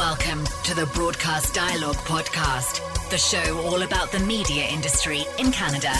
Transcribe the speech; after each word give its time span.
Welcome 0.00 0.44
to 0.64 0.74
the 0.74 0.86
Broadcast 0.94 1.52
Dialogue 1.52 1.96
Podcast, 1.96 2.80
the 3.10 3.18
show 3.18 3.58
all 3.66 3.82
about 3.82 4.10
the 4.10 4.20
media 4.20 4.66
industry 4.66 5.26
in 5.38 5.52
Canada. 5.52 5.92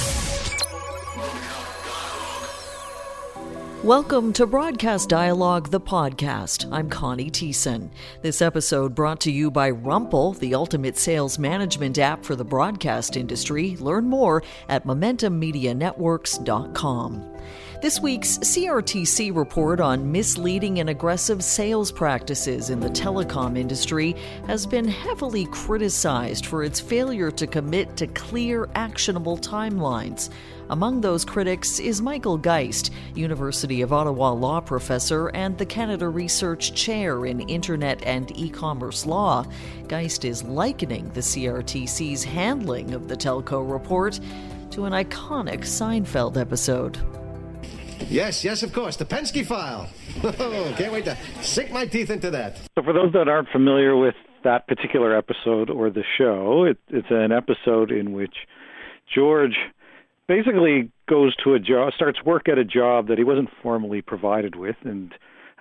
Welcome 3.85 4.33
to 4.33 4.47
Broadcast 4.47 5.11
Dialogue, 5.11 5.69
the 5.69 5.83
podcast. 5.83 6.67
I'm 6.73 6.89
Connie 6.89 7.31
Thiessen. 7.31 7.91
This 8.23 8.41
episode 8.41 8.95
brought 8.95 9.21
to 9.21 9.31
you 9.31 9.51
by 9.51 9.69
Rumple, 9.69 10.33
the 10.33 10.55
ultimate 10.55 10.97
sales 10.97 11.39
management 11.39 11.99
app 11.99 12.25
for 12.25 12.35
the 12.35 12.45
broadcast 12.45 13.19
industry. 13.19 13.77
Learn 13.77 14.07
more 14.07 14.43
at 14.71 14.87
MomentumMediaNetworks.com. 14.87 17.37
This 17.81 17.99
week's 17.99 18.37
CRTC 18.37 19.35
report 19.35 19.81
on 19.81 20.13
misleading 20.13 20.81
and 20.81 20.91
aggressive 20.91 21.43
sales 21.43 21.91
practices 21.91 22.69
in 22.69 22.79
the 22.79 22.91
telecom 22.91 23.57
industry 23.57 24.17
has 24.47 24.67
been 24.67 24.87
heavily 24.87 25.47
criticized 25.47 26.45
for 26.45 26.63
its 26.63 26.79
failure 26.79 27.31
to 27.31 27.47
commit 27.47 27.97
to 27.97 28.07
clear, 28.09 28.69
actionable 28.75 29.39
timelines. 29.39 30.29
Among 30.69 31.01
those 31.01 31.25
critics 31.25 31.81
is 31.81 32.03
Michael 32.03 32.37
Geist, 32.37 32.93
University 33.15 33.81
of 33.81 33.95
Ottawa 33.95 34.33
law 34.33 34.61
professor 34.61 35.29
and 35.29 35.57
the 35.57 35.65
Canada 35.65 36.07
Research 36.07 36.75
Chair 36.75 37.25
in 37.25 37.41
Internet 37.41 38.05
and 38.05 38.31
E 38.39 38.51
commerce 38.51 39.07
law. 39.07 39.47
Geist 39.89 40.27
is 40.27 40.45
likening 40.45 41.09
the 41.15 41.23
CRTC's 41.23 42.25
handling 42.25 42.93
of 42.93 43.09
the 43.09 43.17
telco 43.17 43.69
report 43.73 44.21
to 44.71 44.85
an 44.85 44.93
iconic 44.93 45.61
Seinfeld 45.61 46.37
episode. 46.37 46.99
Yes, 48.09 48.45
yes, 48.45 48.63
of 48.63 48.73
course. 48.73 48.97
The 48.97 49.05
Penske 49.05 49.45
file. 49.47 49.89
Oh, 50.23 50.75
can't 50.77 50.93
wait 50.93 51.05
to 51.07 51.17
sink 51.41 51.71
my 51.73 51.87
teeth 51.87 52.11
into 52.11 52.31
that. 52.31 52.57
So, 52.77 52.83
for 52.83 52.93
those 52.93 53.13
that 53.15 53.29
aren't 53.29 53.49
familiar 53.49 53.97
with 53.97 54.15
that 54.45 54.67
particular 54.67 55.17
episode 55.17 55.71
or 55.71 55.89
the 55.91 56.05
show, 56.19 56.65
it, 56.65 56.79
it's 56.89 57.07
an 57.11 57.33
episode 57.33 57.91
in 57.91 58.13
which 58.13 58.35
George 59.15 59.57
basically 60.29 60.91
goes 61.09 61.35
to 61.45 61.55
a 61.55 61.59
job, 61.59 61.93
starts 61.95 62.23
work 62.25 62.49
at 62.49 62.59
a 62.59 62.65
job 62.65 63.09
that 63.09 63.19
he 63.19 63.25
wasn't 63.25 63.49
formally 63.63 64.03
provided 64.03 64.57
with, 64.57 64.77
and 64.85 65.13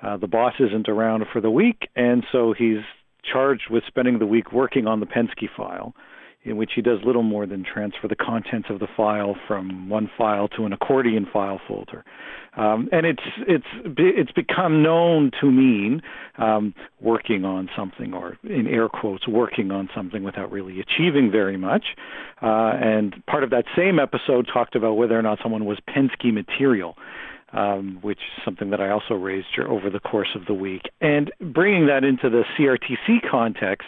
uh, 0.03 0.17
the 0.17 0.27
boss 0.27 0.53
isn't 0.59 0.89
around 0.89 1.25
for 1.31 1.39
the 1.41 1.51
week, 1.51 1.87
and 1.95 2.25
so 2.31 2.53
he's 2.57 2.79
charged 3.23 3.69
with 3.69 3.83
spending 3.87 4.19
the 4.19 4.25
week 4.25 4.51
working 4.51 4.87
on 4.87 4.99
the 4.99 5.05
Penske 5.05 5.47
file 5.55 5.93
in 6.43 6.55
which 6.55 6.71
he 6.75 6.81
does 6.81 6.99
little 7.05 7.23
more 7.23 7.45
than 7.45 7.65
transfer 7.65 8.07
the 8.07 8.15
contents 8.15 8.69
of 8.69 8.79
the 8.79 8.87
file 8.95 9.35
from 9.47 9.89
one 9.89 10.09
file 10.17 10.47
to 10.47 10.65
an 10.65 10.71
accordion 10.71 11.27
file 11.31 11.59
folder. 11.67 12.05
Um, 12.55 12.89
and 12.91 13.05
it's 13.05 13.21
it's 13.47 13.65
it's 13.97 14.31
become 14.31 14.81
known 14.81 15.31
to 15.39 15.51
mean 15.51 16.01
um, 16.37 16.73
working 16.99 17.45
on 17.45 17.69
something, 17.77 18.13
or 18.13 18.37
in 18.43 18.67
air 18.67 18.89
quotes, 18.89 19.27
working 19.27 19.71
on 19.71 19.89
something 19.95 20.23
without 20.23 20.51
really 20.51 20.79
achieving 20.79 21.29
very 21.31 21.57
much. 21.57 21.85
Uh, 22.41 22.71
and 22.81 23.23
part 23.27 23.43
of 23.43 23.49
that 23.51 23.65
same 23.75 23.99
episode 23.99 24.47
talked 24.51 24.75
about 24.75 24.93
whether 24.93 25.17
or 25.17 25.21
not 25.21 25.39
someone 25.43 25.65
was 25.65 25.77
Penske 25.87 26.33
material. 26.33 26.95
Um, 27.51 27.97
which 28.03 28.19
is 28.19 28.43
something 28.45 28.69
that 28.69 28.79
I 28.79 28.91
also 28.91 29.15
raised 29.15 29.47
over 29.67 29.89
the 29.89 29.99
course 29.99 30.35
of 30.35 30.45
the 30.45 30.53
week. 30.53 30.83
And 31.01 31.31
bringing 31.41 31.87
that 31.87 32.03
into 32.03 32.29
the 32.29 32.43
CRTC 32.55 33.27
context, 33.27 33.87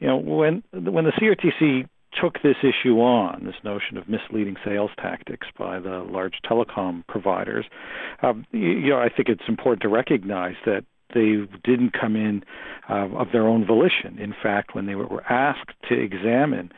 you 0.00 0.08
know, 0.08 0.16
when 0.16 0.62
when 0.72 1.04
the 1.04 1.12
CRTC 1.12 1.88
took 2.20 2.42
this 2.42 2.56
issue 2.62 2.98
on, 3.00 3.44
this 3.44 3.54
notion 3.62 3.96
of 3.96 4.08
misleading 4.08 4.56
sales 4.64 4.90
tactics 4.96 5.46
by 5.56 5.78
the 5.78 5.98
large 6.10 6.34
telecom 6.44 7.06
providers, 7.06 7.66
um, 8.22 8.44
you, 8.50 8.90
know, 8.90 8.98
I 8.98 9.08
think 9.08 9.28
it's 9.28 9.48
important 9.48 9.82
to 9.82 9.88
recognize 9.88 10.56
that 10.66 10.84
they 11.14 11.46
didn't 11.62 11.92
come 11.92 12.16
in 12.16 12.42
uh, 12.88 13.08
of 13.16 13.28
their 13.32 13.46
own 13.46 13.64
volition. 13.64 14.18
In 14.18 14.34
fact, 14.42 14.74
when 14.74 14.86
they 14.86 14.94
were 14.94 15.22
asked 15.30 15.70
to 15.88 15.94
examine 15.94 16.72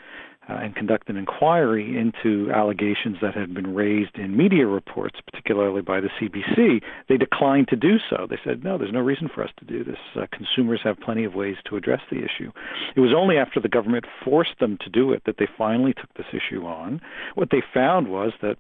uh, 0.48 0.54
and 0.54 0.74
conduct 0.74 1.08
an 1.08 1.16
inquiry 1.16 1.96
into 1.96 2.50
allegations 2.50 3.16
that 3.22 3.34
had 3.34 3.54
been 3.54 3.74
raised 3.74 4.16
in 4.16 4.36
media 4.36 4.66
reports, 4.66 5.18
particularly 5.30 5.82
by 5.82 6.00
the 6.00 6.08
CBC, 6.20 6.82
they 7.08 7.16
declined 7.16 7.68
to 7.68 7.76
do 7.76 7.98
so. 8.10 8.26
They 8.28 8.38
said, 8.44 8.64
no, 8.64 8.76
there's 8.76 8.92
no 8.92 9.00
reason 9.00 9.28
for 9.32 9.44
us 9.44 9.50
to 9.58 9.64
do 9.64 9.84
this. 9.84 9.98
Uh, 10.16 10.26
consumers 10.32 10.80
have 10.82 10.98
plenty 10.98 11.24
of 11.24 11.34
ways 11.34 11.56
to 11.68 11.76
address 11.76 12.00
the 12.10 12.18
issue. 12.18 12.50
It 12.96 13.00
was 13.00 13.14
only 13.16 13.36
after 13.36 13.60
the 13.60 13.68
government 13.68 14.04
forced 14.24 14.58
them 14.58 14.78
to 14.82 14.90
do 14.90 15.12
it 15.12 15.22
that 15.26 15.36
they 15.38 15.48
finally 15.56 15.94
took 15.94 16.12
this 16.14 16.26
issue 16.32 16.64
on. 16.64 17.00
What 17.34 17.50
they 17.50 17.62
found 17.72 18.08
was 18.08 18.32
that 18.42 18.56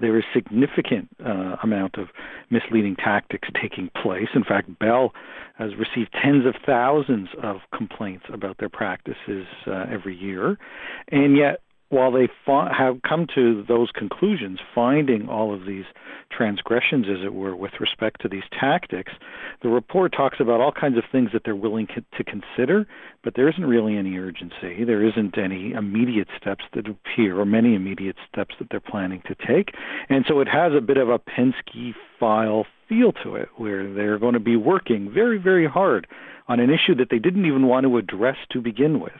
there 0.00 0.16
is 0.18 0.24
significant 0.34 1.08
uh, 1.24 1.56
amount 1.62 1.96
of 1.96 2.08
misleading 2.50 2.96
tactics 2.96 3.48
taking 3.60 3.90
place. 4.02 4.28
In 4.34 4.44
fact, 4.44 4.78
Bell 4.78 5.12
has 5.56 5.70
received 5.76 6.14
tens 6.22 6.46
of 6.46 6.54
thousands 6.64 7.28
of 7.42 7.56
complaints 7.74 8.26
about 8.32 8.58
their 8.58 8.68
practices 8.68 9.46
uh, 9.66 9.86
every 9.90 10.16
year, 10.16 10.58
and 11.10 11.36
yet 11.36 11.60
while 11.88 12.10
they 12.10 12.28
fa- 12.44 12.72
have 12.76 13.02
come 13.02 13.26
to 13.34 13.64
those 13.68 13.90
conclusions, 13.92 14.58
finding 14.74 15.28
all 15.28 15.54
of 15.54 15.66
these 15.66 15.84
transgressions, 16.30 17.06
as 17.08 17.24
it 17.24 17.32
were, 17.32 17.54
with 17.54 17.72
respect 17.80 18.20
to 18.20 18.28
these 18.28 18.42
tactics, 18.58 19.12
the 19.62 19.68
report 19.68 20.12
talks 20.12 20.38
about 20.40 20.60
all 20.60 20.72
kinds 20.72 20.98
of 20.98 21.04
things 21.10 21.30
that 21.32 21.42
they're 21.44 21.54
willing 21.54 21.86
to 21.86 22.24
consider, 22.24 22.86
but 23.22 23.34
there 23.36 23.48
isn't 23.48 23.64
really 23.64 23.96
any 23.96 24.18
urgency. 24.18 24.84
There 24.84 25.06
isn't 25.06 25.38
any 25.38 25.72
immediate 25.72 26.28
steps 26.36 26.64
that 26.74 26.88
appear, 26.88 27.38
or 27.38 27.44
many 27.44 27.74
immediate 27.74 28.16
steps 28.28 28.54
that 28.58 28.68
they're 28.70 28.80
planning 28.80 29.22
to 29.26 29.36
take. 29.46 29.74
And 30.08 30.24
so 30.28 30.40
it 30.40 30.48
has 30.48 30.72
a 30.76 30.80
bit 30.80 30.96
of 30.96 31.08
a 31.08 31.18
Penske 31.18 31.94
file 32.18 32.66
feel 32.88 33.12
to 33.24 33.36
it, 33.36 33.48
where 33.56 33.92
they're 33.92 34.18
going 34.18 34.34
to 34.34 34.40
be 34.40 34.56
working 34.56 35.10
very, 35.12 35.38
very 35.38 35.66
hard 35.66 36.06
on 36.48 36.60
an 36.60 36.70
issue 36.70 36.94
that 36.96 37.10
they 37.10 37.18
didn't 37.18 37.46
even 37.46 37.66
want 37.66 37.84
to 37.84 37.96
address 37.96 38.36
to 38.50 38.60
begin 38.60 39.00
with. 39.00 39.12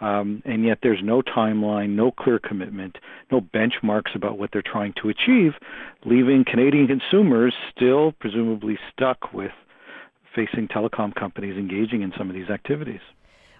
Um, 0.00 0.42
and 0.46 0.64
yet 0.64 0.78
there's 0.82 1.00
no 1.02 1.22
timeline, 1.22 1.90
no 1.90 2.10
clear 2.10 2.38
commitment, 2.38 2.96
no 3.30 3.40
benchmarks 3.40 4.14
about 4.14 4.38
what 4.38 4.50
they're 4.52 4.62
trying 4.62 4.94
to 5.02 5.10
achieve, 5.10 5.52
leaving 6.04 6.44
Canadian 6.44 6.86
consumers 6.86 7.54
still 7.74 8.12
presumably 8.12 8.78
stuck 8.92 9.32
with 9.32 9.52
facing 10.34 10.68
telecom 10.68 11.14
companies 11.14 11.56
engaging 11.56 12.02
in 12.02 12.12
some 12.16 12.30
of 12.30 12.34
these 12.34 12.48
activities. 12.48 13.00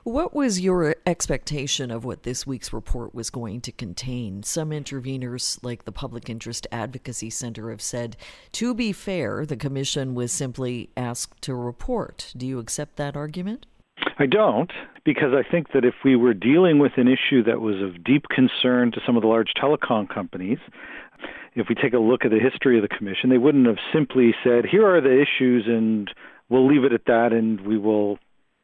What 0.02 0.32
was 0.32 0.60
your 0.60 0.94
expectation 1.04 1.90
of 1.90 2.06
what 2.06 2.22
this 2.22 2.46
week's 2.46 2.72
report 2.72 3.14
was 3.14 3.28
going 3.28 3.60
to 3.60 3.72
contain? 3.72 4.42
Some 4.42 4.70
interveners, 4.70 5.62
like 5.62 5.84
the 5.84 5.92
Public 5.92 6.30
Interest 6.30 6.66
Advocacy 6.72 7.28
Center, 7.28 7.70
have 7.70 7.82
said, 7.82 8.16
to 8.52 8.72
be 8.72 8.92
fair, 8.92 9.44
the 9.44 9.58
Commission 9.58 10.14
was 10.14 10.32
simply 10.32 10.88
asked 10.96 11.42
to 11.42 11.54
report. 11.54 12.32
Do 12.34 12.46
you 12.46 12.58
accept 12.58 12.96
that 12.96 13.14
argument? 13.14 13.66
I 14.18 14.24
don't, 14.24 14.70
because 15.04 15.32
I 15.34 15.48
think 15.48 15.72
that 15.72 15.84
if 15.84 15.94
we 16.04 16.16
were 16.16 16.34
dealing 16.34 16.78
with 16.78 16.92
an 16.96 17.08
issue 17.08 17.42
that 17.44 17.60
was 17.60 17.80
of 17.80 18.02
deep 18.04 18.26
concern 18.28 18.92
to 18.92 19.00
some 19.06 19.16
of 19.16 19.22
the 19.22 19.28
large 19.28 19.52
telecom 19.60 20.08
companies, 20.08 20.58
if 21.54 21.68
we 21.68 21.74
take 21.74 21.94
a 21.94 21.98
look 21.98 22.24
at 22.24 22.30
the 22.30 22.38
history 22.38 22.76
of 22.76 22.82
the 22.82 22.96
commission, 22.96 23.30
they 23.30 23.38
wouldn't 23.38 23.66
have 23.66 23.78
simply 23.92 24.34
said, 24.44 24.64
here 24.64 24.86
are 24.86 25.00
the 25.00 25.20
issues 25.20 25.64
and 25.66 26.10
we'll 26.48 26.66
leave 26.66 26.84
it 26.84 26.92
at 26.92 27.06
that 27.06 27.32
and 27.32 27.60
we 27.62 27.78
will 27.78 28.18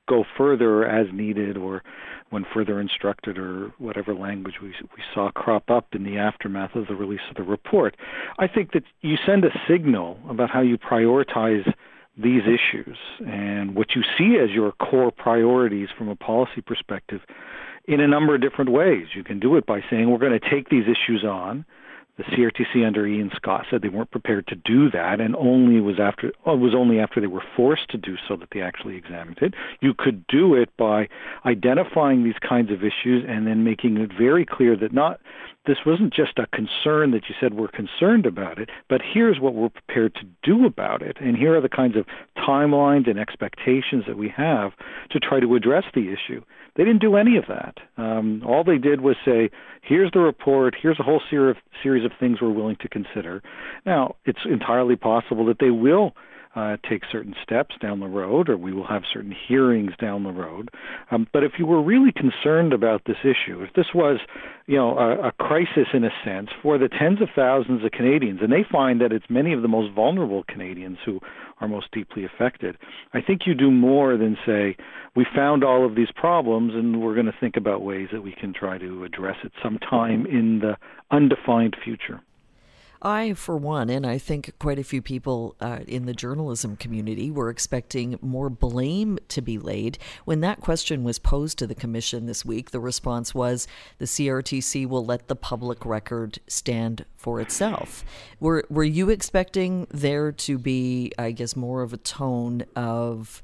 go 0.08 0.24
further 0.36 0.86
as 0.86 1.06
needed 1.12 1.56
or 1.56 1.82
when 2.30 2.44
further 2.52 2.80
instructed 2.80 3.38
or 3.38 3.72
whatever 3.78 4.14
language 4.14 4.56
we, 4.60 4.68
we 4.68 5.02
saw 5.14 5.30
crop 5.30 5.70
up 5.70 5.94
in 5.94 6.04
the 6.04 6.18
aftermath 6.18 6.74
of 6.74 6.86
the 6.86 6.94
release 6.94 7.20
of 7.30 7.36
the 7.36 7.42
report. 7.42 7.96
I 8.38 8.46
think 8.46 8.72
that 8.72 8.82
you 9.00 9.16
send 9.24 9.44
a 9.44 9.50
signal 9.68 10.18
about 10.28 10.50
how 10.50 10.60
you 10.60 10.76
prioritize 10.78 11.72
these 12.16 12.42
issues 12.42 12.96
and 13.26 13.74
what 13.74 13.94
you 13.94 14.02
see 14.16 14.38
as 14.42 14.50
your 14.50 14.72
core 14.72 15.10
priorities 15.10 15.88
from 15.96 16.08
a 16.08 16.16
policy 16.16 16.60
perspective 16.64 17.20
in 17.86 18.00
a 18.00 18.08
number 18.08 18.34
of 18.34 18.40
different 18.40 18.70
ways. 18.70 19.06
You 19.14 19.22
can 19.22 19.38
do 19.38 19.56
it 19.56 19.66
by 19.66 19.80
saying 19.90 20.10
we're 20.10 20.18
going 20.18 20.38
to 20.38 20.50
take 20.50 20.68
these 20.68 20.84
issues 20.84 21.24
on. 21.24 21.64
The 22.16 22.24
CRTC 22.24 22.86
under 22.86 23.06
Ian 23.06 23.30
Scott 23.36 23.66
said 23.70 23.82
they 23.82 23.90
weren't 23.90 24.10
prepared 24.10 24.46
to 24.46 24.54
do 24.54 24.90
that, 24.90 25.20
and 25.20 25.36
only 25.36 25.82
was 25.82 25.96
after 26.00 26.28
it 26.28 26.34
was 26.46 26.74
only 26.74 26.98
after 26.98 27.20
they 27.20 27.26
were 27.26 27.44
forced 27.54 27.90
to 27.90 27.98
do 27.98 28.16
so 28.26 28.36
that 28.36 28.48
they 28.54 28.62
actually 28.62 28.96
examined 28.96 29.36
it. 29.42 29.52
You 29.82 29.92
could 29.92 30.26
do 30.26 30.54
it 30.54 30.74
by 30.78 31.10
identifying 31.44 32.24
these 32.24 32.38
kinds 32.40 32.70
of 32.70 32.78
issues 32.78 33.22
and 33.28 33.46
then 33.46 33.64
making 33.64 33.98
it 33.98 34.12
very 34.18 34.46
clear 34.46 34.76
that 34.76 34.94
not 34.94 35.20
this 35.66 35.78
wasn't 35.84 36.14
just 36.14 36.38
a 36.38 36.46
concern 36.46 37.10
that 37.10 37.28
you 37.28 37.34
said 37.40 37.54
we're 37.54 37.68
concerned 37.68 38.26
about 38.26 38.58
it, 38.58 38.70
but 38.88 39.00
here's 39.02 39.40
what 39.40 39.54
we're 39.54 39.68
prepared 39.68 40.14
to 40.14 40.26
do 40.42 40.64
about 40.64 41.02
it. 41.02 41.16
And 41.20 41.36
here 41.36 41.56
are 41.56 41.60
the 41.60 41.68
kinds 41.68 41.96
of 41.96 42.06
timelines 42.36 43.08
and 43.08 43.18
expectations 43.18 44.04
that 44.06 44.16
we 44.16 44.28
have 44.36 44.72
to 45.10 45.20
try 45.20 45.40
to 45.40 45.54
address 45.54 45.84
the 45.94 46.12
issue. 46.12 46.42
They 46.76 46.84
didn't 46.84 47.00
do 47.00 47.16
any 47.16 47.36
of 47.36 47.44
that. 47.48 47.78
Um, 47.96 48.42
all 48.46 48.62
they 48.62 48.78
did 48.78 49.00
was 49.00 49.16
say, 49.24 49.50
here's 49.82 50.10
the 50.12 50.20
report, 50.20 50.74
here's 50.80 51.00
a 51.00 51.02
whole 51.02 51.22
ser- 51.30 51.56
series 51.82 52.04
of 52.04 52.12
things 52.18 52.40
we're 52.40 52.50
willing 52.50 52.76
to 52.80 52.88
consider. 52.88 53.42
Now, 53.84 54.16
it's 54.24 54.44
entirely 54.44 54.96
possible 54.96 55.46
that 55.46 55.58
they 55.58 55.70
will 55.70 56.14
uh, 56.56 56.78
take 56.88 57.02
certain 57.12 57.34
steps 57.42 57.74
down 57.80 58.00
the 58.00 58.06
road, 58.06 58.48
or 58.48 58.56
we 58.56 58.72
will 58.72 58.86
have 58.86 59.02
certain 59.12 59.34
hearings 59.46 59.92
down 60.00 60.24
the 60.24 60.32
road. 60.32 60.70
Um, 61.10 61.28
but 61.32 61.44
if 61.44 61.52
you 61.58 61.66
were 61.66 61.82
really 61.82 62.12
concerned 62.12 62.72
about 62.72 63.02
this 63.06 63.18
issue, 63.22 63.62
if 63.62 63.74
this 63.74 63.88
was, 63.94 64.20
you 64.66 64.76
know, 64.76 64.98
a, 64.98 65.28
a 65.28 65.32
crisis 65.32 65.88
in 65.92 66.02
a 66.02 66.10
sense 66.24 66.48
for 66.62 66.78
the 66.78 66.88
tens 66.88 67.20
of 67.20 67.28
thousands 67.36 67.84
of 67.84 67.90
Canadians, 67.90 68.40
and 68.42 68.50
they 68.50 68.64
find 68.70 69.02
that 69.02 69.12
it's 69.12 69.26
many 69.28 69.52
of 69.52 69.60
the 69.60 69.68
most 69.68 69.94
vulnerable 69.94 70.44
Canadians 70.48 70.96
who 71.04 71.20
are 71.60 71.68
most 71.68 71.88
deeply 71.92 72.24
affected, 72.24 72.76
I 73.12 73.20
think 73.20 73.42
you 73.46 73.54
do 73.54 73.70
more 73.70 74.16
than 74.16 74.36
say 74.46 74.76
we 75.14 75.26
found 75.34 75.62
all 75.62 75.84
of 75.86 75.94
these 75.94 76.10
problems 76.14 76.72
and 76.74 77.00
we're 77.02 77.14
going 77.14 77.26
to 77.26 77.34
think 77.38 77.56
about 77.56 77.82
ways 77.82 78.08
that 78.12 78.22
we 78.22 78.32
can 78.32 78.52
try 78.52 78.78
to 78.78 79.04
address 79.04 79.36
it 79.44 79.52
sometime 79.62 80.26
in 80.26 80.60
the 80.60 80.76
undefined 81.10 81.76
future. 81.82 82.20
I, 83.06 83.34
for 83.34 83.56
one, 83.56 83.88
and 83.88 84.04
I 84.04 84.18
think 84.18 84.52
quite 84.58 84.80
a 84.80 84.84
few 84.84 85.00
people 85.00 85.54
uh, 85.60 85.78
in 85.86 86.06
the 86.06 86.12
journalism 86.12 86.76
community 86.76 87.30
were 87.30 87.50
expecting 87.50 88.18
more 88.20 88.50
blame 88.50 89.20
to 89.28 89.40
be 89.40 89.58
laid. 89.58 89.96
When 90.24 90.40
that 90.40 90.60
question 90.60 91.04
was 91.04 91.20
posed 91.20 91.56
to 91.58 91.68
the 91.68 91.76
commission 91.76 92.26
this 92.26 92.44
week, 92.44 92.72
the 92.72 92.80
response 92.80 93.32
was 93.32 93.68
the 93.98 94.06
CRTC 94.06 94.88
will 94.88 95.04
let 95.04 95.28
the 95.28 95.36
public 95.36 95.86
record 95.86 96.40
stand 96.48 97.04
for 97.16 97.40
itself. 97.40 98.04
Were 98.40 98.64
Were 98.68 98.82
you 98.82 99.08
expecting 99.08 99.86
there 99.92 100.32
to 100.32 100.58
be, 100.58 101.12
I 101.16 101.30
guess, 101.30 101.54
more 101.54 101.82
of 101.82 101.92
a 101.92 101.98
tone 101.98 102.64
of 102.74 103.40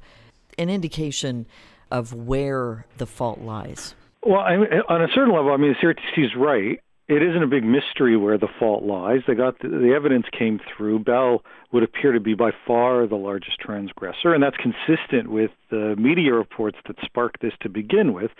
an 0.57 0.69
indication 0.69 1.45
of 1.89 2.11
where 2.13 2.85
the 2.97 3.05
fault 3.05 3.39
lies? 3.39 3.95
Well, 4.23 4.41
I, 4.41 4.55
on 4.89 5.01
a 5.01 5.07
certain 5.15 5.33
level, 5.33 5.53
I 5.53 5.57
mean, 5.57 5.73
the 5.81 5.87
CRTC 5.87 6.25
is 6.25 6.35
right 6.35 6.82
it 7.09 7.21
isn't 7.21 7.43
a 7.43 7.47
big 7.47 7.65
mystery 7.65 8.15
where 8.15 8.37
the 8.37 8.47
fault 8.59 8.83
lies. 8.83 9.19
They 9.27 9.35
got 9.35 9.59
the, 9.59 9.67
the, 9.67 9.93
evidence 9.93 10.25
came 10.37 10.61
through. 10.75 10.99
Bell 10.99 11.43
would 11.73 11.83
appear 11.83 12.13
to 12.13 12.19
be 12.21 12.33
by 12.33 12.51
far 12.65 13.05
the 13.07 13.17
largest 13.17 13.59
transgressor, 13.59 14.33
and 14.33 14.41
that's 14.41 14.55
consistent 14.55 15.29
with 15.29 15.51
the 15.69 15.95
media 15.97 16.33
reports 16.33 16.77
that 16.87 16.95
sparked 17.03 17.41
this 17.41 17.51
to 17.61 17.67
begin 17.67 18.13
with. 18.13 18.31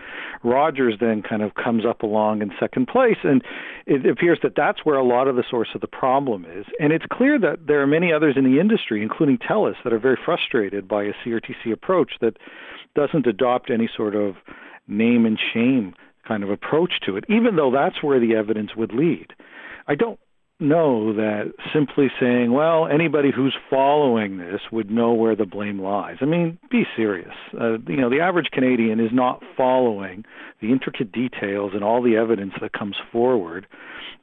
Rogers 0.43 0.95
then 1.01 1.21
kind 1.21 1.41
of 1.41 1.55
comes 1.55 1.83
up 1.85 2.03
along 2.03 2.41
in 2.41 2.51
second 2.57 2.87
place, 2.87 3.17
and 3.23 3.43
it 3.85 4.05
appears 4.05 4.39
that 4.43 4.53
that's 4.55 4.85
where 4.85 4.97
a 4.97 5.05
lot 5.05 5.27
of 5.27 5.35
the 5.35 5.43
source 5.49 5.69
of 5.75 5.81
the 5.81 5.87
problem 5.87 6.45
is. 6.45 6.65
And 6.79 6.93
it's 6.93 7.05
clear 7.11 7.37
that 7.39 7.67
there 7.67 7.81
are 7.81 7.87
many 7.87 8.13
others 8.13 8.35
in 8.37 8.45
the 8.45 8.61
industry, 8.61 9.03
including 9.03 9.39
TELUS, 9.39 9.75
that 9.83 9.91
are 9.91 9.99
very 9.99 10.17
frustrated 10.23 10.87
by 10.87 11.03
a 11.03 11.13
CRTC 11.25 11.73
approach 11.73 12.13
that 12.21 12.37
doesn't 12.95 13.27
adopt 13.27 13.69
any 13.69 13.89
sort 13.97 14.15
of 14.15 14.35
name 14.87 15.25
and 15.25 15.37
shame 15.53 15.93
kind 16.27 16.43
of 16.43 16.49
approach 16.49 16.93
to 17.05 17.17
it, 17.17 17.25
even 17.29 17.55
though 17.55 17.71
that's 17.71 18.01
where 18.01 18.19
the 18.19 18.35
evidence 18.35 18.75
would 18.75 18.93
lead. 18.93 19.27
I 19.87 19.95
don't 19.95 20.19
know 20.59 21.13
that 21.13 21.53
simply 21.73 22.07
saying, 22.19 22.51
well, 22.51 22.87
anybody 22.87 23.31
who's 23.35 23.55
following 23.69 24.37
this 24.37 24.61
would 24.71 24.89
know 24.89 25.13
where 25.13 25.35
the 25.35 25.45
blame 25.45 25.79
lies. 25.79 26.17
I 26.21 26.25
mean, 26.25 26.57
be 26.69 26.83
serious. 26.95 27.33
Uh, 27.59 27.79
you 27.87 27.97
know, 27.97 28.09
the 28.09 28.21
average 28.21 28.47
Canadian 28.51 28.99
is 28.99 29.11
not 29.11 29.41
following 29.57 30.23
the 30.61 30.71
intricate 30.71 31.11
details 31.11 31.71
and 31.73 31.83
all 31.83 32.01
the 32.01 32.15
evidence 32.15 32.53
that 32.61 32.71
comes 32.71 32.95
forward 33.11 33.67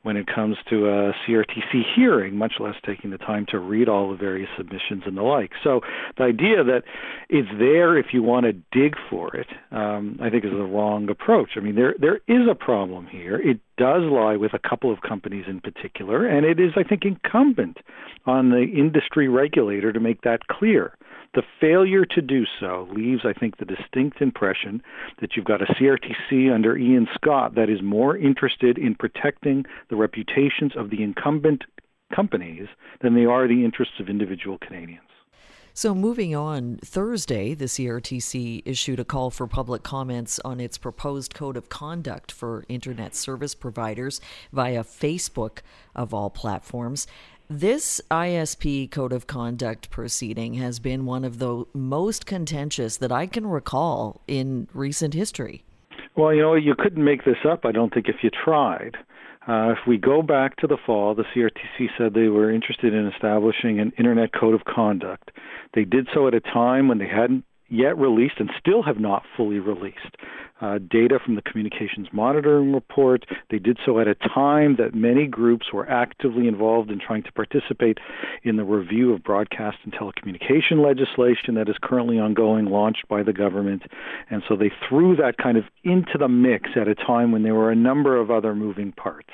when 0.02 0.16
it 0.16 0.26
comes 0.26 0.56
to 0.70 0.86
a 0.86 1.12
CRTC 1.12 1.82
hearing, 1.94 2.36
much 2.36 2.54
less 2.58 2.74
taking 2.86 3.10
the 3.10 3.18
time 3.18 3.44
to 3.50 3.58
read 3.58 3.88
all 3.88 4.10
the 4.10 4.16
various 4.16 4.48
submissions 4.56 5.02
and 5.04 5.16
the 5.16 5.22
like. 5.22 5.50
So 5.62 5.80
the 6.16 6.24
idea 6.24 6.64
that 6.64 6.82
it's 7.28 7.48
there 7.58 7.98
if 7.98 8.06
you 8.12 8.22
want 8.22 8.46
to 8.46 8.52
dig 8.52 8.94
for 9.10 9.36
it, 9.36 9.48
um, 9.70 10.18
I 10.22 10.30
think 10.30 10.44
is 10.44 10.52
the 10.52 10.64
wrong 10.64 11.10
approach. 11.10 11.50
I 11.56 11.60
mean, 11.60 11.74
there 11.74 11.94
there 11.98 12.20
is 12.26 12.48
a 12.50 12.54
problem 12.54 13.06
here. 13.06 13.36
It 13.36 13.60
does 13.80 14.02
lie 14.02 14.36
with 14.36 14.52
a 14.52 14.68
couple 14.68 14.92
of 14.92 15.00
companies 15.00 15.46
in 15.48 15.58
particular, 15.58 16.26
and 16.26 16.44
it 16.44 16.60
is, 16.60 16.72
I 16.76 16.82
think, 16.82 17.06
incumbent 17.06 17.78
on 18.26 18.50
the 18.50 18.62
industry 18.62 19.26
regulator 19.26 19.90
to 19.90 19.98
make 19.98 20.20
that 20.20 20.46
clear. 20.48 20.92
The 21.34 21.42
failure 21.58 22.04
to 22.04 22.20
do 22.20 22.44
so 22.60 22.86
leaves, 22.94 23.22
I 23.24 23.32
think, 23.32 23.56
the 23.56 23.64
distinct 23.64 24.20
impression 24.20 24.82
that 25.22 25.30
you've 25.34 25.46
got 25.46 25.62
a 25.62 25.72
CRTC 25.72 26.52
under 26.52 26.76
Ian 26.76 27.08
Scott 27.14 27.54
that 27.54 27.70
is 27.70 27.80
more 27.80 28.18
interested 28.18 28.76
in 28.76 28.96
protecting 28.96 29.64
the 29.88 29.96
reputations 29.96 30.72
of 30.76 30.90
the 30.90 31.02
incumbent 31.02 31.64
companies 32.14 32.68
than 33.00 33.14
they 33.14 33.24
are 33.24 33.48
the 33.48 33.64
interests 33.64 33.94
of 33.98 34.10
individual 34.10 34.58
Canadians. 34.58 35.09
So, 35.80 35.94
moving 35.94 36.36
on, 36.36 36.76
Thursday, 36.84 37.54
the 37.54 37.64
CRTC 37.64 38.60
issued 38.66 39.00
a 39.00 39.04
call 39.06 39.30
for 39.30 39.46
public 39.46 39.82
comments 39.82 40.38
on 40.44 40.60
its 40.60 40.76
proposed 40.76 41.32
code 41.32 41.56
of 41.56 41.70
conduct 41.70 42.30
for 42.30 42.66
internet 42.68 43.16
service 43.16 43.54
providers 43.54 44.20
via 44.52 44.84
Facebook, 44.84 45.60
of 45.94 46.12
all 46.12 46.28
platforms. 46.28 47.06
This 47.48 47.98
ISP 48.10 48.90
code 48.90 49.14
of 49.14 49.26
conduct 49.26 49.88
proceeding 49.88 50.52
has 50.52 50.80
been 50.80 51.06
one 51.06 51.24
of 51.24 51.38
the 51.38 51.64
most 51.72 52.26
contentious 52.26 52.98
that 52.98 53.10
I 53.10 53.24
can 53.24 53.46
recall 53.46 54.20
in 54.28 54.68
recent 54.74 55.14
history. 55.14 55.64
Well, 56.14 56.34
you 56.34 56.42
know, 56.42 56.56
you 56.56 56.74
couldn't 56.78 57.02
make 57.02 57.24
this 57.24 57.38
up, 57.48 57.64
I 57.64 57.72
don't 57.72 57.94
think, 57.94 58.06
if 58.06 58.16
you 58.22 58.28
tried. 58.28 58.98
Uh, 59.48 59.72
if 59.72 59.78
we 59.86 59.96
go 59.96 60.20
back 60.20 60.56
to 60.56 60.66
the 60.66 60.76
fall, 60.84 61.14
the 61.14 61.24
CRTC 61.34 61.88
said 61.96 62.12
they 62.12 62.28
were 62.28 62.50
interested 62.50 62.92
in 62.92 63.06
establishing 63.06 63.80
an 63.80 63.92
Internet 63.98 64.32
Code 64.38 64.54
of 64.54 64.64
Conduct. 64.64 65.30
They 65.74 65.84
did 65.84 66.08
so 66.12 66.28
at 66.28 66.34
a 66.34 66.40
time 66.40 66.88
when 66.88 66.98
they 66.98 67.08
hadn't 67.08 67.44
yet 67.70 67.96
released 67.96 68.34
and 68.38 68.50
still 68.58 68.82
have 68.82 68.98
not 68.98 69.22
fully 69.36 69.58
released 69.58 70.16
uh, 70.60 70.78
data 70.90 71.18
from 71.24 71.36
the 71.36 71.42
Communications 71.42 72.08
Monitoring 72.12 72.72
Report. 72.72 73.24
They 73.50 73.58
did 73.58 73.78
so 73.86 73.98
at 73.98 74.08
a 74.08 74.14
time 74.14 74.76
that 74.76 74.94
many 74.94 75.26
groups 75.26 75.72
were 75.72 75.88
actively 75.88 76.46
involved 76.48 76.90
in 76.90 77.00
trying 77.00 77.22
to 77.22 77.32
participate 77.32 77.98
in 78.42 78.56
the 78.56 78.64
review 78.64 79.12
of 79.14 79.22
broadcast 79.22 79.78
and 79.84 79.92
telecommunication 79.92 80.84
legislation 80.84 81.54
that 81.54 81.68
is 81.68 81.76
currently 81.80 82.18
ongoing, 82.18 82.66
launched 82.66 83.08
by 83.08 83.22
the 83.22 83.32
government. 83.32 83.82
And 84.28 84.42
so 84.48 84.56
they 84.56 84.70
threw 84.88 85.16
that 85.16 85.38
kind 85.38 85.56
of 85.56 85.64
into 85.84 86.18
the 86.18 86.28
mix 86.28 86.70
at 86.76 86.88
a 86.88 86.94
time 86.94 87.32
when 87.32 87.42
there 87.42 87.54
were 87.54 87.70
a 87.70 87.76
number 87.76 88.20
of 88.20 88.30
other 88.30 88.54
moving 88.54 88.92
parts. 88.92 89.30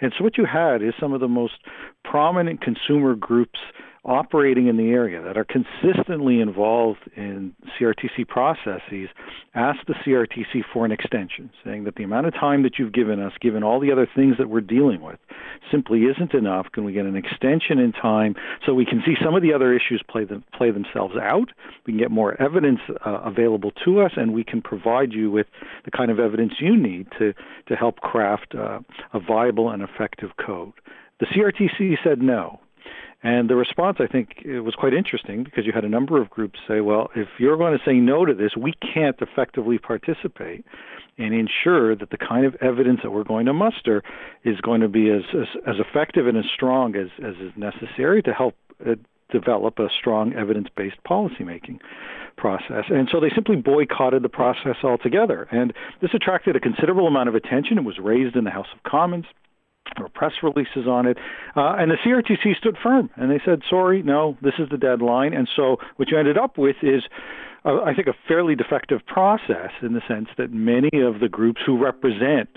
And 0.00 0.12
so 0.16 0.24
what 0.24 0.38
you 0.38 0.46
had 0.46 0.82
is 0.82 0.94
some 0.98 1.12
of 1.12 1.20
the 1.20 1.28
most 1.28 1.54
prominent 2.04 2.62
consumer 2.62 3.14
groups 3.14 3.58
operating 4.04 4.66
in 4.66 4.76
the 4.78 4.90
area 4.90 5.22
that 5.22 5.36
are 5.36 5.44
consistently 5.44 6.40
involved 6.40 7.00
in 7.16 7.54
CRTC 7.78 8.26
processes 8.26 9.08
ask 9.54 9.78
the 9.86 9.94
CRTC 9.94 10.62
for 10.72 10.86
an 10.86 10.92
extension, 10.92 11.50
saying 11.64 11.84
that 11.84 11.96
the 11.96 12.04
amount 12.04 12.26
of 12.26 12.32
time 12.32 12.62
that 12.62 12.78
you've 12.78 12.94
given 12.94 13.20
us, 13.20 13.32
given 13.40 13.62
all 13.62 13.78
the 13.78 13.92
other 13.92 14.08
things 14.14 14.36
that 14.38 14.48
we're 14.48 14.62
dealing 14.62 15.02
with, 15.02 15.18
simply 15.70 16.04
isn't 16.04 16.32
enough. 16.32 16.66
Can 16.72 16.84
we 16.84 16.92
get 16.92 17.04
an 17.04 17.16
extension 17.16 17.78
in 17.78 17.92
time 17.92 18.34
so 18.64 18.72
we 18.72 18.86
can 18.86 19.02
see 19.04 19.14
some 19.22 19.34
of 19.34 19.42
the 19.42 19.52
other 19.52 19.74
issues 19.74 20.02
play 20.08 20.26
play 20.56 20.70
themselves 20.70 21.16
out? 21.20 21.50
We 21.86 21.92
can 21.92 21.98
get 21.98 22.10
more 22.10 22.40
evidence 22.40 22.80
uh, 23.04 23.20
available 23.24 23.72
to 23.84 24.00
us, 24.00 24.12
and 24.16 24.32
we 24.32 24.44
can 24.44 24.62
provide 24.62 25.12
you 25.12 25.30
with 25.30 25.46
the 25.84 25.90
kind 25.90 26.10
of 26.10 26.18
evidence 26.18 26.54
you 26.58 26.74
need 26.74 27.08
to 27.18 27.34
to 27.68 27.76
help 27.76 27.96
craft 27.96 28.54
uh, 28.54 28.80
a 29.12 29.20
viable 29.20 29.68
and 29.70 29.82
effective 29.82 30.30
code. 30.44 30.72
The 31.20 31.26
CRTC 31.26 31.96
said 32.02 32.22
no. 32.22 32.60
And 33.22 33.50
the 33.50 33.56
response, 33.56 33.98
I 34.00 34.06
think, 34.06 34.42
was 34.46 34.74
quite 34.74 34.94
interesting 34.94 35.44
because 35.44 35.66
you 35.66 35.72
had 35.72 35.84
a 35.84 35.88
number 35.88 36.20
of 36.20 36.30
groups 36.30 36.58
say, 36.66 36.80
well, 36.80 37.10
if 37.14 37.28
you're 37.38 37.58
going 37.58 37.76
to 37.76 37.84
say 37.84 37.94
no 37.94 38.24
to 38.24 38.32
this, 38.32 38.52
we 38.56 38.72
can't 38.94 39.16
effectively 39.20 39.78
participate 39.78 40.64
and 41.18 41.34
ensure 41.34 41.94
that 41.94 42.08
the 42.10 42.16
kind 42.16 42.46
of 42.46 42.54
evidence 42.62 43.00
that 43.02 43.10
we're 43.10 43.24
going 43.24 43.44
to 43.44 43.52
muster 43.52 44.02
is 44.44 44.58
going 44.62 44.80
to 44.80 44.88
be 44.88 45.10
as, 45.10 45.22
as, 45.34 45.48
as 45.66 45.74
effective 45.78 46.26
and 46.26 46.38
as 46.38 46.46
strong 46.54 46.96
as, 46.96 47.08
as 47.22 47.34
is 47.36 47.52
necessary 47.56 48.22
to 48.22 48.32
help 48.32 48.54
uh, 48.86 48.94
develop 49.30 49.78
a 49.78 49.88
strong 49.98 50.32
evidence 50.32 50.68
based 50.74 50.96
policymaking 51.08 51.78
process. 52.36 52.84
And 52.88 53.08
so 53.12 53.20
they 53.20 53.30
simply 53.30 53.56
boycotted 53.56 54.22
the 54.22 54.30
process 54.30 54.76
altogether. 54.82 55.46
And 55.50 55.74
this 56.00 56.12
attracted 56.14 56.56
a 56.56 56.60
considerable 56.60 57.06
amount 57.06 57.28
of 57.28 57.34
attention. 57.34 57.76
It 57.76 57.84
was 57.84 57.98
raised 57.98 58.34
in 58.34 58.44
the 58.44 58.50
House 58.50 58.68
of 58.74 58.82
Commons 58.90 59.26
or 59.98 60.08
press 60.08 60.32
releases 60.42 60.86
on 60.86 61.06
it. 61.06 61.16
Uh, 61.56 61.74
and 61.78 61.90
the 61.90 61.96
CRTC 62.04 62.56
stood 62.56 62.76
firm 62.82 63.10
and 63.16 63.30
they 63.30 63.40
said, 63.44 63.62
sorry, 63.68 64.02
no, 64.02 64.36
this 64.42 64.54
is 64.58 64.68
the 64.70 64.78
deadline. 64.78 65.32
And 65.34 65.48
so 65.54 65.76
what 65.96 66.10
you 66.10 66.18
ended 66.18 66.38
up 66.38 66.58
with 66.58 66.76
is, 66.82 67.02
uh, 67.64 67.82
I 67.82 67.94
think, 67.94 68.08
a 68.08 68.14
fairly 68.28 68.54
defective 68.54 69.00
process 69.06 69.70
in 69.82 69.92
the 69.92 70.02
sense 70.08 70.28
that 70.38 70.52
many 70.52 70.90
of 70.94 71.20
the 71.20 71.28
groups 71.28 71.60
who 71.64 71.82
represent 71.82 72.48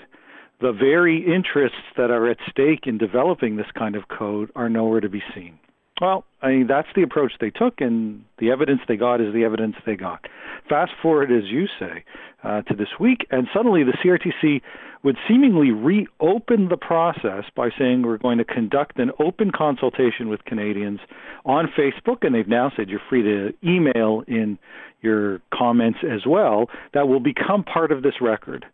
the 0.60 0.72
very 0.72 1.18
interests 1.18 1.78
that 1.96 2.10
are 2.10 2.28
at 2.30 2.38
stake 2.48 2.86
in 2.86 2.96
developing 2.96 3.56
this 3.56 3.66
kind 3.76 3.96
of 3.96 4.08
code 4.08 4.50
are 4.54 4.68
nowhere 4.68 5.00
to 5.00 5.08
be 5.08 5.22
seen. 5.34 5.58
Well, 6.00 6.24
I 6.42 6.48
mean, 6.48 6.66
that's 6.66 6.88
the 6.96 7.02
approach 7.02 7.32
they 7.40 7.50
took, 7.50 7.80
and 7.80 8.24
the 8.38 8.50
evidence 8.50 8.80
they 8.88 8.96
got 8.96 9.20
is 9.20 9.32
the 9.32 9.44
evidence 9.44 9.76
they 9.86 9.94
got. 9.94 10.26
Fast 10.68 10.92
forward, 11.00 11.30
as 11.30 11.44
you 11.44 11.66
say, 11.78 12.04
uh, 12.42 12.62
to 12.62 12.74
this 12.74 12.88
week, 12.98 13.26
and 13.30 13.46
suddenly 13.54 13.84
the 13.84 13.96
CRTC 14.04 14.60
would 15.04 15.16
seemingly 15.28 15.70
reopen 15.70 16.68
the 16.68 16.76
process 16.76 17.44
by 17.54 17.68
saying 17.78 18.02
we're 18.02 18.18
going 18.18 18.38
to 18.38 18.44
conduct 18.44 18.98
an 18.98 19.12
open 19.20 19.52
consultation 19.52 20.28
with 20.28 20.44
Canadians 20.44 20.98
on 21.44 21.68
Facebook, 21.78 22.18
and 22.22 22.34
they've 22.34 22.48
now 22.48 22.72
said 22.74 22.88
you're 22.88 23.00
free 23.08 23.22
to 23.22 23.52
email 23.62 24.24
in 24.26 24.58
your 25.00 25.40
comments 25.52 25.98
as 26.02 26.26
well. 26.26 26.66
That 26.94 27.06
will 27.06 27.20
become 27.20 27.62
part 27.62 27.92
of 27.92 28.02
this 28.02 28.14
record. 28.20 28.64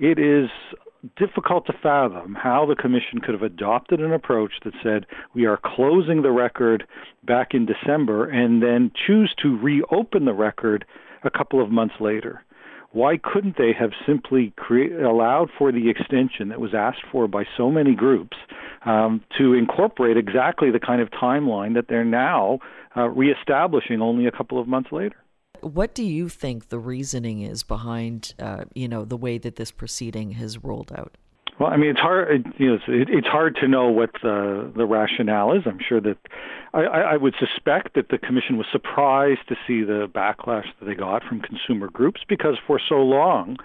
It 0.00 0.18
is 0.18 0.50
difficult 1.16 1.66
to 1.66 1.72
fathom 1.82 2.34
how 2.34 2.66
the 2.66 2.74
commission 2.74 3.20
could 3.20 3.34
have 3.34 3.42
adopted 3.42 4.00
an 4.00 4.12
approach 4.12 4.52
that 4.64 4.74
said 4.82 5.06
we 5.34 5.44
are 5.44 5.58
closing 5.62 6.22
the 6.22 6.30
record 6.30 6.86
back 7.24 7.48
in 7.52 7.66
December 7.66 8.28
and 8.28 8.62
then 8.62 8.90
choose 9.06 9.34
to 9.42 9.58
reopen 9.58 10.24
the 10.24 10.32
record 10.32 10.84
a 11.22 11.30
couple 11.30 11.62
of 11.62 11.70
months 11.70 11.94
later. 12.00 12.42
Why 12.92 13.18
couldn't 13.20 13.58
they 13.58 13.72
have 13.78 13.90
simply 14.06 14.52
create, 14.56 14.92
allowed 14.92 15.50
for 15.58 15.72
the 15.72 15.90
extension 15.90 16.48
that 16.50 16.60
was 16.60 16.74
asked 16.74 17.02
for 17.10 17.26
by 17.26 17.44
so 17.56 17.70
many 17.70 17.94
groups 17.94 18.36
um, 18.86 19.20
to 19.36 19.54
incorporate 19.54 20.16
exactly 20.16 20.70
the 20.70 20.78
kind 20.78 21.02
of 21.02 21.10
timeline 21.10 21.74
that 21.74 21.86
they're 21.88 22.04
now 22.04 22.60
uh, 22.96 23.08
reestablishing 23.08 24.00
only 24.00 24.26
a 24.26 24.30
couple 24.30 24.60
of 24.60 24.68
months 24.68 24.92
later? 24.92 25.16
What 25.64 25.94
do 25.94 26.04
you 26.04 26.28
think 26.28 26.68
the 26.68 26.78
reasoning 26.78 27.42
is 27.42 27.62
behind, 27.62 28.34
uh, 28.38 28.64
you 28.74 28.86
know, 28.86 29.04
the 29.04 29.16
way 29.16 29.38
that 29.38 29.56
this 29.56 29.70
proceeding 29.70 30.32
has 30.32 30.62
rolled 30.62 30.92
out? 30.92 31.16
Well, 31.58 31.70
I 31.70 31.76
mean, 31.76 31.90
it's 31.90 32.00
hard. 32.00 32.52
You 32.58 32.72
know, 32.72 32.78
it's 32.88 33.26
hard 33.28 33.56
to 33.60 33.68
know 33.68 33.88
what 33.88 34.10
the 34.22 34.72
the 34.74 34.86
rationale 34.86 35.52
is. 35.52 35.62
I'm 35.66 35.78
sure 35.78 36.00
that 36.00 36.18
I, 36.72 36.82
I 36.82 37.16
would 37.16 37.34
suspect 37.38 37.94
that 37.94 38.08
the 38.08 38.18
commission 38.18 38.56
was 38.56 38.66
surprised 38.72 39.46
to 39.48 39.54
see 39.66 39.84
the 39.84 40.08
backlash 40.12 40.66
that 40.80 40.86
they 40.86 40.94
got 40.94 41.22
from 41.22 41.40
consumer 41.40 41.88
groups 41.88 42.22
because 42.28 42.56
for 42.66 42.80
so 42.88 42.96
long 42.96 43.56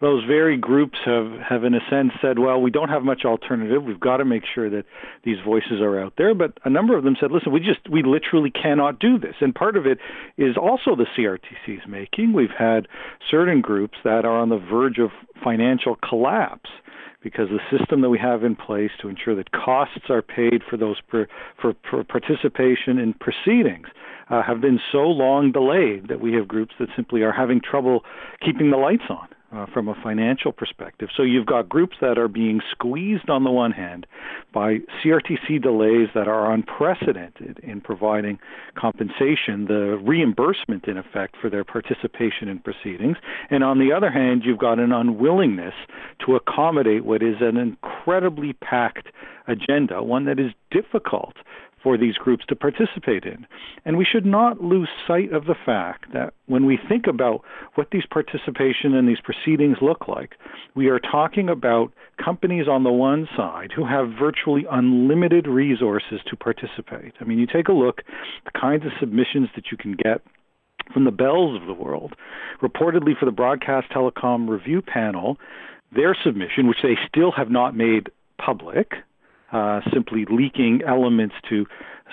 those 0.00 0.24
very 0.24 0.56
groups 0.56 0.98
have, 1.04 1.32
have 1.40 1.64
in 1.64 1.74
a 1.74 1.80
sense 1.88 2.12
said, 2.20 2.38
well, 2.38 2.60
we 2.60 2.70
don't 2.70 2.88
have 2.88 3.02
much 3.02 3.24
alternative. 3.24 3.84
We've 3.84 4.00
got 4.00 4.18
to 4.18 4.24
make 4.24 4.42
sure 4.52 4.68
that 4.68 4.84
these 5.24 5.36
voices 5.44 5.80
are 5.80 5.98
out 5.98 6.14
there. 6.18 6.34
But 6.34 6.58
a 6.64 6.70
number 6.70 6.96
of 6.96 7.04
them 7.04 7.16
said, 7.20 7.30
listen, 7.30 7.52
we 7.52 7.60
just 7.60 7.88
we 7.88 8.02
literally 8.02 8.50
cannot 8.50 8.98
do 8.98 9.18
this. 9.18 9.36
And 9.40 9.54
part 9.54 9.76
of 9.76 9.86
it 9.86 9.98
is 10.36 10.56
also 10.56 10.96
the 10.96 11.06
CRTC's 11.16 11.86
making. 11.88 12.32
We've 12.32 12.50
had 12.56 12.88
certain 13.30 13.60
groups 13.60 13.96
that 14.04 14.24
are 14.24 14.36
on 14.36 14.48
the 14.48 14.58
verge 14.58 14.98
of 14.98 15.10
financial 15.42 15.96
collapse 15.96 16.70
because 17.22 17.48
the 17.48 17.78
system 17.78 18.02
that 18.02 18.10
we 18.10 18.18
have 18.18 18.44
in 18.44 18.54
place 18.54 18.90
to 19.00 19.08
ensure 19.08 19.34
that 19.34 19.52
costs 19.52 20.10
are 20.10 20.20
paid 20.20 20.62
for 20.68 20.76
those 20.76 21.00
per, 21.08 21.26
for, 21.60 21.72
for 21.88 22.04
participation 22.04 22.98
in 22.98 23.14
proceedings 23.14 23.86
uh, 24.28 24.42
have 24.42 24.60
been 24.60 24.78
so 24.92 24.98
long 24.98 25.50
delayed 25.50 26.08
that 26.08 26.20
we 26.20 26.34
have 26.34 26.46
groups 26.46 26.74
that 26.78 26.88
simply 26.94 27.22
are 27.22 27.32
having 27.32 27.60
trouble 27.60 28.04
keeping 28.44 28.70
the 28.70 28.76
lights 28.76 29.04
on 29.08 29.26
uh, 29.54 29.66
from 29.72 29.88
a 29.88 29.94
financial 30.02 30.52
perspective. 30.52 31.08
So 31.16 31.22
you've 31.22 31.46
got 31.46 31.68
groups 31.68 31.96
that 32.00 32.18
are 32.18 32.28
being 32.28 32.60
squeezed 32.70 33.30
on 33.30 33.44
the 33.44 33.50
one 33.50 33.72
hand 33.72 34.06
by 34.52 34.78
CRTC 35.02 35.62
delays 35.62 36.08
that 36.14 36.28
are 36.28 36.52
unprecedented 36.52 37.60
in 37.62 37.80
providing 37.80 38.38
compensation, 38.74 39.66
the 39.66 40.00
reimbursement 40.02 40.86
in 40.86 40.96
effect 40.96 41.36
for 41.40 41.48
their 41.48 41.64
participation 41.64 42.48
in 42.48 42.58
proceedings, 42.58 43.16
and 43.50 43.62
on 43.62 43.78
the 43.78 43.92
other 43.92 44.10
hand, 44.10 44.42
you've 44.44 44.58
got 44.58 44.78
an 44.78 44.92
unwillingness 44.92 45.74
to 46.24 46.36
accommodate 46.36 47.04
what 47.04 47.22
is 47.22 47.36
an 47.40 47.56
incredibly 47.56 48.52
packed 48.54 49.08
agenda, 49.46 50.02
one 50.02 50.24
that 50.24 50.38
is 50.38 50.52
difficult 50.70 51.34
for 51.84 51.98
these 51.98 52.14
groups 52.14 52.44
to 52.48 52.56
participate 52.56 53.24
in. 53.24 53.46
And 53.84 53.96
we 53.96 54.06
should 54.10 54.26
not 54.26 54.62
lose 54.62 54.88
sight 55.06 55.32
of 55.32 55.44
the 55.44 55.54
fact 55.54 56.12
that 56.14 56.32
when 56.46 56.64
we 56.64 56.78
think 56.88 57.06
about 57.06 57.42
what 57.74 57.88
these 57.92 58.06
participation 58.10 58.94
and 58.94 59.06
these 59.06 59.20
proceedings 59.22 59.76
look 59.82 60.08
like, 60.08 60.32
we 60.74 60.88
are 60.88 60.98
talking 60.98 61.48
about 61.50 61.92
companies 62.22 62.66
on 62.66 62.82
the 62.82 62.90
one 62.90 63.28
side 63.36 63.70
who 63.76 63.84
have 63.84 64.18
virtually 64.18 64.64
unlimited 64.70 65.46
resources 65.46 66.20
to 66.28 66.36
participate. 66.36 67.12
I 67.20 67.24
mean, 67.24 67.38
you 67.38 67.46
take 67.46 67.68
a 67.68 67.72
look 67.72 68.00
the 68.46 68.58
kinds 68.58 68.84
of 68.86 68.92
submissions 68.98 69.48
that 69.54 69.66
you 69.70 69.76
can 69.76 69.92
get 69.92 70.22
from 70.92 71.04
the 71.04 71.10
bells 71.10 71.60
of 71.60 71.66
the 71.66 71.74
world. 71.74 72.14
Reportedly 72.62 73.18
for 73.18 73.26
the 73.26 73.32
Broadcast 73.32 73.90
Telecom 73.90 74.48
Review 74.48 74.80
Panel, 74.80 75.38
their 75.94 76.16
submission, 76.24 76.66
which 76.66 76.82
they 76.82 76.96
still 77.08 77.32
have 77.32 77.50
not 77.50 77.76
made 77.76 78.10
public, 78.38 78.92
uh, 79.52 79.80
simply 79.92 80.24
leaking 80.30 80.80
elements 80.86 81.34
to 81.48 81.66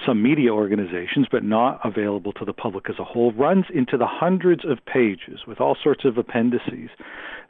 some 0.06 0.22
media 0.24 0.52
organizations, 0.52 1.28
but 1.32 1.44
not 1.44 1.80
available 1.84 2.34
to 2.34 2.46
the 2.46 2.54
public 2.54 2.90
as 2.90 2.98
a 3.00 3.04
whole, 3.04 3.32
runs 3.34 3.66
into 3.74 3.98
the 3.98 4.08
hundreds 4.08 4.64
of 4.66 4.84
pages 4.86 5.42
with 5.46 5.60
all 5.60 5.76
sorts 5.82 6.06
of 6.06 6.18
appendices. 6.18 6.90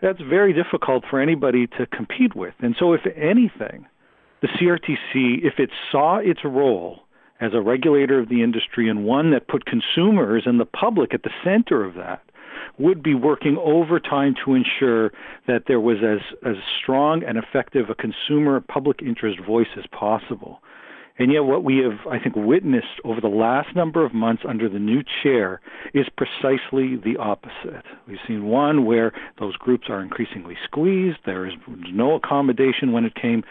That's 0.01 0.21
very 0.21 0.53
difficult 0.53 1.03
for 1.09 1.21
anybody 1.21 1.67
to 1.77 1.85
compete 1.85 2.35
with. 2.35 2.53
And 2.59 2.75
so, 2.77 2.93
if 2.93 3.01
anything, 3.15 3.85
the 4.41 4.47
CRTC, 4.47 5.45
if 5.45 5.59
it 5.59 5.69
saw 5.91 6.17
its 6.17 6.43
role 6.43 7.01
as 7.39 7.53
a 7.53 7.61
regulator 7.61 8.19
of 8.19 8.29
the 8.29 8.43
industry 8.43 8.89
and 8.89 9.05
one 9.05 9.31
that 9.31 9.47
put 9.47 9.65
consumers 9.65 10.43
and 10.45 10.59
the 10.59 10.65
public 10.65 11.13
at 11.13 11.23
the 11.23 11.31
center 11.43 11.83
of 11.83 11.95
that, 11.95 12.21
would 12.77 13.01
be 13.03 13.13
working 13.13 13.57
overtime 13.57 14.35
to 14.45 14.53
ensure 14.53 15.11
that 15.47 15.63
there 15.67 15.79
was 15.79 15.97
as, 16.03 16.19
as 16.45 16.55
strong 16.81 17.23
and 17.23 17.37
effective 17.37 17.89
a 17.89 17.95
consumer 17.95 18.59
public 18.61 19.01
interest 19.01 19.39
voice 19.45 19.67
as 19.77 19.85
possible. 19.91 20.61
And 21.19 21.31
yet, 21.31 21.41
what 21.41 21.63
we 21.63 21.77
have, 21.77 22.07
I 22.11 22.19
think, 22.19 22.35
witnessed 22.35 22.99
over 23.03 23.21
the 23.21 23.27
last 23.27 23.75
number 23.75 24.05
of 24.05 24.13
months 24.13 24.43
under 24.47 24.67
the 24.69 24.79
new 24.79 25.03
chair 25.21 25.61
is 25.93 26.07
precisely 26.17 26.95
the 26.95 27.17
opposite. 27.19 27.83
We've 28.07 28.17
seen 28.27 28.45
one 28.45 28.85
where 28.85 29.11
those 29.39 29.55
groups 29.57 29.87
are 29.89 30.01
increasingly 30.01 30.55
squeezed. 30.63 31.19
There 31.25 31.45
is 31.45 31.53
no 31.67 32.15
accommodation 32.15 32.91
when 32.91 33.05
it 33.05 33.13
came 33.15 33.43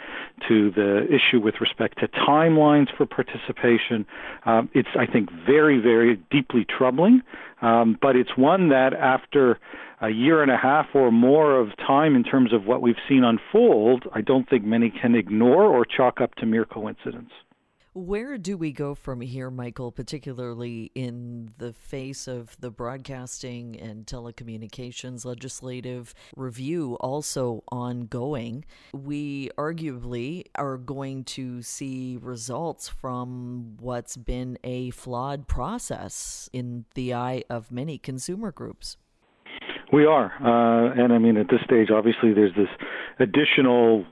to 0.48 0.70
the 0.70 1.06
issue 1.06 1.40
with 1.40 1.56
respect 1.60 1.98
to 2.00 2.08
timelines 2.08 2.88
for 2.96 3.06
participation. 3.06 4.06
Um, 4.46 4.70
it's, 4.74 4.88
I 4.98 5.06
think, 5.06 5.30
very, 5.46 5.78
very 5.78 6.16
deeply 6.30 6.64
troubling. 6.64 7.22
Um, 7.62 7.98
but 8.00 8.16
it's 8.16 8.36
one 8.36 8.70
that, 8.70 8.94
after 8.94 9.58
a 10.00 10.08
year 10.08 10.42
and 10.42 10.50
a 10.50 10.56
half 10.56 10.86
or 10.94 11.10
more 11.12 11.58
of 11.58 11.76
time 11.76 12.16
in 12.16 12.24
terms 12.24 12.52
of 12.52 12.64
what 12.64 12.80
we've 12.80 12.96
seen 13.08 13.22
unfold, 13.22 14.04
I 14.12 14.22
don't 14.22 14.48
think 14.48 14.64
many 14.64 14.90
can 14.90 15.14
ignore 15.14 15.64
or 15.64 15.84
chalk 15.84 16.20
up 16.20 16.34
to 16.36 16.46
mere 16.46 16.64
coincidence. 16.64 17.30
Where 17.92 18.38
do 18.38 18.56
we 18.56 18.70
go 18.70 18.94
from 18.94 19.20
here, 19.20 19.50
Michael, 19.50 19.90
particularly 19.90 20.92
in 20.94 21.50
the 21.58 21.72
face 21.72 22.28
of 22.28 22.56
the 22.60 22.70
broadcasting 22.70 23.78
and 23.80 24.06
telecommunications 24.06 25.24
legislative 25.24 26.14
review 26.36 26.96
also 27.00 27.64
ongoing? 27.72 28.64
We 28.94 29.50
arguably 29.58 30.44
are 30.54 30.76
going 30.76 31.24
to 31.24 31.62
see 31.62 32.16
results 32.22 32.88
from 32.88 33.76
what's 33.80 34.16
been 34.16 34.56
a 34.62 34.90
flawed 34.90 35.48
process 35.48 36.48
in 36.52 36.84
the 36.94 37.12
eye 37.12 37.42
of 37.50 37.72
many 37.72 37.98
consumer 37.98 38.52
groups. 38.52 38.96
We 39.92 40.06
are. 40.06 40.32
Uh, 40.40 40.92
and 41.02 41.12
I 41.12 41.18
mean, 41.18 41.36
at 41.36 41.48
this 41.48 41.60
stage, 41.64 41.90
obviously, 41.90 42.32
there's 42.32 42.54
this 42.54 42.68
additional 43.18 44.06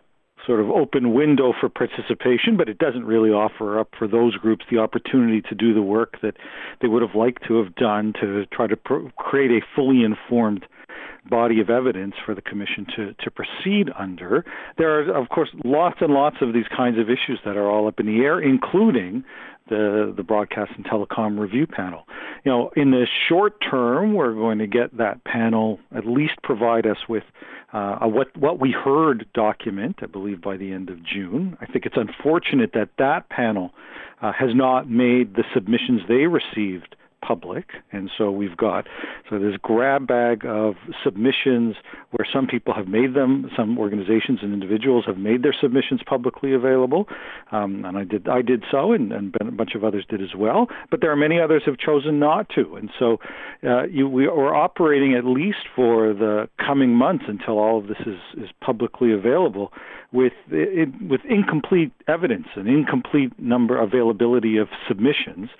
sort 0.46 0.60
of 0.60 0.70
open 0.70 1.12
window 1.12 1.52
for 1.60 1.68
participation, 1.68 2.56
but 2.56 2.68
it 2.68 2.78
doesn't 2.78 3.04
really 3.04 3.30
offer 3.30 3.78
up 3.78 3.90
for 3.98 4.08
those 4.08 4.34
groups 4.36 4.64
the 4.70 4.78
opportunity 4.78 5.42
to 5.42 5.54
do 5.54 5.74
the 5.74 5.82
work 5.82 6.20
that 6.22 6.36
they 6.80 6.88
would 6.88 7.02
have 7.02 7.14
liked 7.14 7.46
to 7.46 7.62
have 7.62 7.74
done 7.74 8.12
to 8.20 8.46
try 8.46 8.66
to 8.66 8.76
pro- 8.76 9.10
create 9.18 9.50
a 9.50 9.60
fully 9.76 10.02
informed 10.02 10.64
body 11.28 11.60
of 11.60 11.70
evidence 11.70 12.14
for 12.24 12.34
the 12.34 12.42
commission 12.42 12.86
to, 12.96 13.14
to 13.14 13.30
proceed 13.30 13.90
under. 13.98 14.44
There 14.76 14.98
are, 14.98 15.16
of 15.16 15.28
course, 15.28 15.50
lots 15.64 15.98
and 16.00 16.12
lots 16.12 16.36
of 16.40 16.52
these 16.52 16.68
kinds 16.74 16.98
of 16.98 17.08
issues 17.08 17.40
that 17.44 17.56
are 17.56 17.68
all 17.68 17.86
up 17.88 18.00
in 18.00 18.06
the 18.06 18.20
air, 18.20 18.40
including 18.40 19.24
the 19.68 20.14
the 20.16 20.22
broadcast 20.22 20.72
and 20.76 20.84
telecom 20.84 21.38
review 21.38 21.66
panel. 21.66 22.04
You 22.44 22.52
know, 22.52 22.70
in 22.74 22.90
the 22.90 23.06
short 23.28 23.54
term, 23.60 24.14
we're 24.14 24.32
going 24.32 24.58
to 24.58 24.66
get 24.66 24.96
that 24.96 25.24
panel 25.24 25.78
at 25.94 26.06
least 26.06 26.34
provide 26.42 26.86
us 26.86 26.96
with 27.08 27.24
uh, 27.72 27.98
a 28.00 28.08
what 28.08 28.34
what 28.36 28.58
we 28.58 28.72
heard 28.72 29.26
document. 29.34 29.96
I 30.02 30.06
believe 30.06 30.40
by 30.40 30.56
the 30.56 30.72
end 30.72 30.90
of 30.90 31.04
June. 31.04 31.56
I 31.60 31.66
think 31.66 31.86
it's 31.86 31.96
unfortunate 31.96 32.72
that 32.74 32.90
that 32.98 33.28
panel 33.28 33.72
uh, 34.22 34.32
has 34.32 34.50
not 34.54 34.88
made 34.88 35.34
the 35.34 35.44
submissions 35.54 36.02
they 36.08 36.26
received 36.26 36.96
public, 37.20 37.70
and 37.92 38.10
so 38.16 38.30
we've 38.30 38.56
got 38.56 38.86
so 39.28 39.38
this 39.38 39.56
grab 39.60 40.06
bag 40.06 40.44
of 40.46 40.74
submissions 41.04 41.76
where 42.10 42.26
some 42.32 42.46
people 42.46 42.74
have 42.74 42.88
made 42.88 43.14
them, 43.14 43.50
some 43.56 43.78
organizations 43.78 44.40
and 44.42 44.52
individuals 44.52 45.04
have 45.06 45.18
made 45.18 45.42
their 45.42 45.54
submissions 45.60 46.00
publicly 46.06 46.54
available, 46.54 47.08
um, 47.52 47.84
and 47.84 47.98
I 47.98 48.04
did 48.04 48.28
I 48.28 48.42
did 48.42 48.64
so, 48.70 48.92
and, 48.92 49.12
and 49.12 49.34
a 49.40 49.50
bunch 49.50 49.74
of 49.74 49.84
others 49.84 50.04
did 50.08 50.22
as 50.22 50.34
well. 50.36 50.68
But 50.90 51.00
there 51.00 51.10
are 51.10 51.16
many 51.16 51.40
others 51.40 51.62
have 51.66 51.78
chosen 51.78 52.18
not 52.18 52.48
to, 52.54 52.76
and 52.76 52.90
so 52.98 53.18
uh, 53.64 53.84
you, 53.84 54.08
we 54.08 54.26
are 54.26 54.54
operating 54.54 55.14
at 55.14 55.24
least 55.24 55.66
for 55.74 56.14
the 56.14 56.48
coming 56.64 56.90
months 56.90 57.24
until 57.28 57.58
all 57.58 57.78
of 57.78 57.88
this 57.88 57.98
is 58.06 58.42
is 58.42 58.50
publicly 58.60 59.12
available 59.12 59.72
with 60.12 60.32
it, 60.50 60.88
with 61.02 61.20
incomplete 61.28 61.92
evidence 62.06 62.46
and 62.56 62.68
incomplete 62.68 63.38
number 63.38 63.78
availability 63.78 64.56
of 64.56 64.68
submissions 64.86 65.50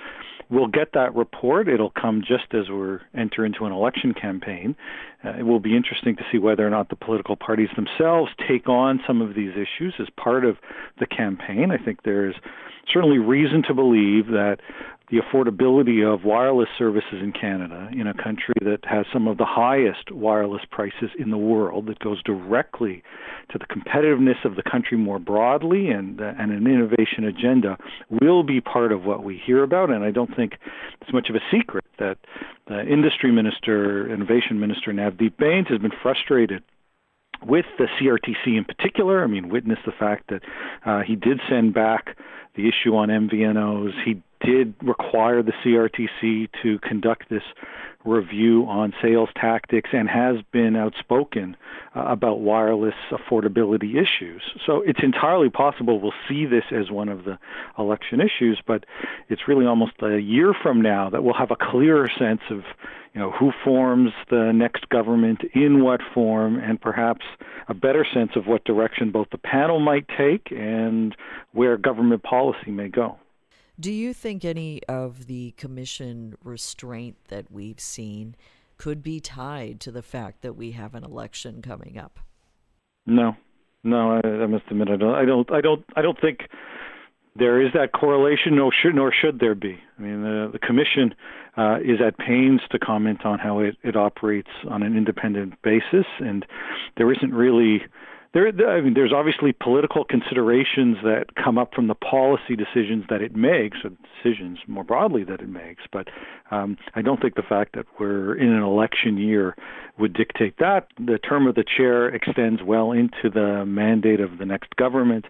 we'll 0.50 0.66
get 0.66 0.92
that 0.94 1.14
report. 1.14 1.68
It'll 1.68 1.90
come 1.90 2.22
just 2.26 2.54
as 2.54 2.68
we're 2.68 3.00
enter 3.14 3.44
into 3.44 3.64
an 3.64 3.72
election 3.72 4.14
campaign. 4.14 4.76
Uh, 5.24 5.30
it 5.38 5.42
will 5.42 5.60
be 5.60 5.76
interesting 5.76 6.16
to 6.16 6.24
see 6.30 6.38
whether 6.38 6.66
or 6.66 6.70
not 6.70 6.88
the 6.88 6.96
political 6.96 7.36
parties 7.36 7.68
themselves 7.76 8.30
take 8.46 8.68
on 8.68 9.00
some 9.06 9.20
of 9.20 9.34
these 9.34 9.52
issues 9.52 9.94
as 9.98 10.08
part 10.16 10.44
of 10.44 10.56
the 10.98 11.06
campaign. 11.06 11.70
I 11.70 11.78
think 11.78 12.02
there's 12.02 12.36
certainly 12.92 13.18
reason 13.18 13.62
to 13.64 13.74
believe 13.74 14.28
that 14.28 14.60
the 15.10 15.18
affordability 15.18 16.06
of 16.06 16.24
wireless 16.24 16.68
services 16.78 17.20
in 17.22 17.32
Canada, 17.32 17.88
in 17.92 18.06
a 18.06 18.14
country 18.14 18.54
that 18.60 18.80
has 18.84 19.06
some 19.12 19.26
of 19.26 19.38
the 19.38 19.44
highest 19.44 20.10
wireless 20.10 20.62
prices 20.70 21.10
in 21.18 21.30
the 21.30 21.38
world, 21.38 21.86
that 21.86 21.98
goes 22.00 22.22
directly 22.22 23.02
to 23.50 23.58
the 23.58 23.66
competitiveness 23.66 24.44
of 24.44 24.56
the 24.56 24.62
country 24.62 24.98
more 24.98 25.18
broadly 25.18 25.88
and, 25.88 26.20
uh, 26.20 26.32
and 26.38 26.52
an 26.52 26.66
innovation 26.66 27.24
agenda, 27.24 27.78
will 28.10 28.42
be 28.42 28.60
part 28.60 28.92
of 28.92 29.04
what 29.04 29.24
we 29.24 29.40
hear 29.44 29.62
about. 29.62 29.90
And 29.90 30.04
I 30.04 30.10
don't 30.10 30.34
think 30.36 30.58
it's 31.00 31.12
much 31.12 31.30
of 31.30 31.36
a 31.36 31.40
secret 31.50 31.84
that 31.98 32.18
the 32.66 32.86
industry 32.86 33.32
minister, 33.32 34.12
innovation 34.12 34.60
minister 34.60 34.92
Navdeep 34.92 35.36
Bains 35.38 35.68
has 35.68 35.78
been 35.78 35.92
frustrated 36.02 36.62
with 37.44 37.66
the 37.78 37.86
CRTC 38.00 38.56
in 38.56 38.64
particular. 38.64 39.22
I 39.22 39.26
mean, 39.26 39.48
witness 39.48 39.78
the 39.86 39.92
fact 39.92 40.30
that 40.30 40.42
uh, 40.84 41.02
he 41.06 41.16
did 41.16 41.40
send 41.48 41.74
back 41.74 42.16
the 42.54 42.68
issue 42.68 42.96
on 42.96 43.08
MVNOs. 43.08 43.92
He 44.04 44.22
did 44.44 44.74
require 44.82 45.42
the 45.42 45.52
CRTC 45.64 46.48
to 46.62 46.78
conduct 46.80 47.28
this 47.30 47.42
review 48.08 48.64
on 48.64 48.92
sales 49.02 49.28
tactics 49.36 49.90
and 49.92 50.08
has 50.08 50.36
been 50.52 50.76
outspoken 50.76 51.56
uh, 51.94 52.00
about 52.00 52.40
wireless 52.40 52.94
affordability 53.10 53.94
issues. 53.94 54.42
So 54.66 54.82
it's 54.84 55.00
entirely 55.02 55.50
possible 55.50 56.00
we'll 56.00 56.12
see 56.28 56.46
this 56.46 56.64
as 56.72 56.90
one 56.90 57.08
of 57.08 57.24
the 57.24 57.38
election 57.78 58.20
issues, 58.20 58.60
but 58.66 58.84
it's 59.28 59.42
really 59.46 59.66
almost 59.66 59.92
a 60.02 60.18
year 60.18 60.54
from 60.62 60.80
now 60.82 61.10
that 61.10 61.22
we'll 61.22 61.34
have 61.34 61.50
a 61.50 61.56
clearer 61.56 62.08
sense 62.18 62.40
of 62.50 62.62
you 63.14 63.20
know 63.20 63.30
who 63.30 63.52
forms 63.64 64.10
the 64.30 64.52
next 64.52 64.88
government 64.90 65.40
in 65.54 65.82
what 65.82 66.00
form 66.14 66.58
and 66.58 66.80
perhaps 66.80 67.24
a 67.68 67.74
better 67.74 68.06
sense 68.12 68.32
of 68.36 68.46
what 68.46 68.64
direction 68.64 69.10
both 69.10 69.28
the 69.30 69.38
panel 69.38 69.80
might 69.80 70.06
take 70.16 70.50
and 70.50 71.16
where 71.52 71.76
government 71.76 72.22
policy 72.22 72.70
may 72.70 72.88
go. 72.88 73.16
Do 73.80 73.92
you 73.92 74.12
think 74.12 74.44
any 74.44 74.82
of 74.88 75.26
the 75.26 75.52
commission 75.52 76.34
restraint 76.42 77.16
that 77.28 77.50
we've 77.50 77.78
seen 77.78 78.34
could 78.76 79.02
be 79.02 79.20
tied 79.20 79.78
to 79.80 79.92
the 79.92 80.02
fact 80.02 80.42
that 80.42 80.54
we 80.54 80.72
have 80.72 80.96
an 80.96 81.04
election 81.04 81.62
coming 81.62 81.96
up? 81.96 82.18
No, 83.06 83.36
no, 83.84 84.20
I, 84.22 84.26
I 84.26 84.46
must 84.46 84.64
admit 84.68 84.88
I 84.90 84.96
don't. 84.96 85.14
I 85.14 85.24
don't. 85.24 85.52
I 85.52 85.60
don't. 85.60 85.84
I 85.94 86.02
don't 86.02 86.20
think 86.20 86.48
there 87.36 87.64
is 87.64 87.72
that 87.72 87.92
correlation. 87.92 88.56
Nor 88.56 88.72
should 88.72 88.96
nor 88.96 89.12
should 89.12 89.38
there 89.38 89.54
be. 89.54 89.78
I 89.96 90.02
mean, 90.02 90.22
the, 90.22 90.50
the 90.52 90.58
commission 90.58 91.14
uh, 91.56 91.78
is 91.80 92.00
at 92.04 92.18
pains 92.18 92.60
to 92.72 92.78
comment 92.80 93.24
on 93.24 93.38
how 93.38 93.60
it, 93.60 93.76
it 93.84 93.96
operates 93.96 94.50
on 94.68 94.82
an 94.82 94.96
independent 94.96 95.54
basis, 95.62 96.06
and 96.18 96.44
there 96.96 97.12
isn't 97.12 97.32
really 97.32 97.82
there, 98.34 98.48
I 98.68 98.80
mean, 98.80 98.94
there's 98.94 99.12
obviously 99.12 99.52
political 99.52 100.04
considerations 100.04 100.98
that 101.02 101.34
come 101.34 101.56
up 101.56 101.74
from 101.74 101.86
the 101.86 101.94
policy 101.94 102.56
decisions 102.56 103.04
that 103.08 103.22
it 103.22 103.34
makes, 103.34 103.78
or 103.84 103.90
decisions 104.22 104.58
more 104.66 104.84
broadly 104.84 105.24
that 105.24 105.40
it 105.40 105.48
makes. 105.48 105.84
But 105.90 106.08
um, 106.50 106.76
I 106.94 107.02
don't 107.02 107.20
think 107.20 107.36
the 107.36 107.42
fact 107.42 107.74
that 107.74 107.86
we're 107.98 108.34
in 108.34 108.48
an 108.48 108.62
election 108.62 109.16
year 109.16 109.56
would 109.98 110.12
dictate 110.12 110.56
that. 110.58 110.88
The 110.98 111.18
term 111.18 111.46
of 111.46 111.54
the 111.54 111.64
chair 111.64 112.08
extends 112.08 112.62
well 112.62 112.92
into 112.92 113.30
the 113.32 113.64
mandate 113.66 114.20
of 114.20 114.38
the 114.38 114.44
next 114.44 114.76
government, 114.76 115.24